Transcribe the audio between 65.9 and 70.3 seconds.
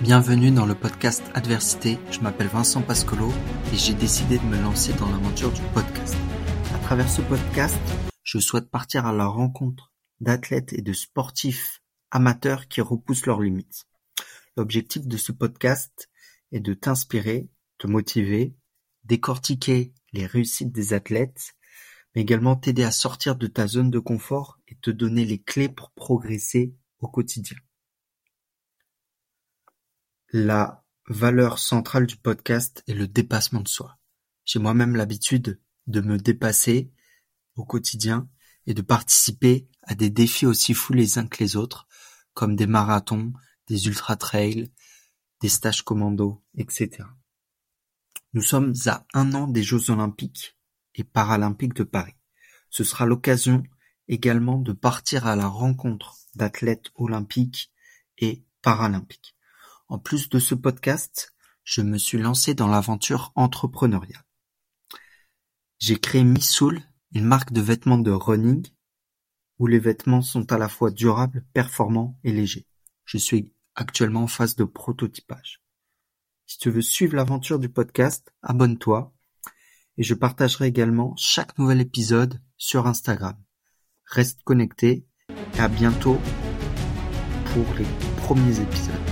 créé Missoul, une marque de vêtements de running, où les vêtements